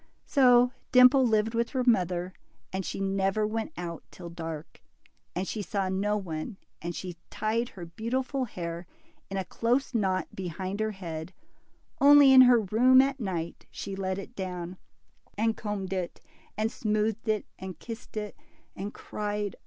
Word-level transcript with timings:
So 0.25 0.71
Dimple 0.91 1.27
lived 1.27 1.53
with 1.53 1.69
her 1.69 1.83
mother, 1.85 2.33
and 2.73 2.83
she 2.83 2.99
never 2.99 3.45
went 3.45 3.71
out 3.77 4.03
till 4.09 4.31
dark, 4.31 4.81
and 5.35 5.47
she 5.47 5.61
saw 5.61 5.89
no 5.89 6.17
one, 6.17 6.57
and 6.81 6.95
she 6.95 7.17
tied 7.29 7.69
her 7.69 7.85
beautiful 7.85 8.45
hair 8.45 8.87
in 9.29 9.37
a 9.37 9.45
close 9.45 9.93
knot 9.93 10.27
behind 10.35 10.79
her 10.79 10.89
head 10.89 11.33
Only 11.99 12.33
in 12.33 12.41
her 12.49 12.61
room 12.61 12.99
at 12.99 13.19
night, 13.19 13.67
she 13.69 13.95
let 13.95 14.17
it 14.17 14.35
down, 14.35 14.77
and 15.37 15.55
combed 15.55 15.93
it, 15.93 16.19
and 16.57 16.71
smoothed 16.71 17.27
it, 17.29 17.45
and 17.59 17.77
kissed 17.77 18.17
it, 18.17 18.35
and 18.75 18.95
cried 18.95 19.51
DIMPLE. 19.51 19.57